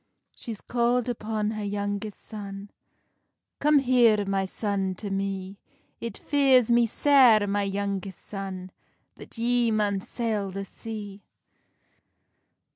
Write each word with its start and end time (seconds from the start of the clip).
She's 0.35 0.61
calld 0.61 1.07
upon 1.07 1.51
her 1.51 1.63
youngest 1.63 2.21
son: 2.25 2.71
"Come 3.59 3.77
here, 3.77 4.25
my 4.25 4.45
son, 4.45 4.95
to 4.95 5.11
me; 5.11 5.59
It 5.99 6.17
fears 6.17 6.71
me 6.71 6.87
sair, 6.87 7.45
my 7.45 7.61
youngest 7.61 8.17
son, 8.21 8.71
That 9.17 9.37
ye 9.37 9.69
maun 9.69 9.99
sail 10.01 10.49
the 10.49 10.65
sea." 10.65 11.21